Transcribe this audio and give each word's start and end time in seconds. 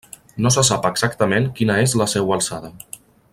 No 0.45 0.51
se 0.53 0.63
sap 0.69 0.87
exactament 0.89 1.47
quina 1.59 1.77
és 1.83 1.93
la 2.03 2.09
seua 2.15 2.37
alçada. 2.39 2.73